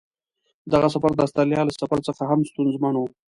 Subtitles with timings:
[0.73, 3.01] دغه سفر د استرالیا له سفر څخه هم ستونزمن و.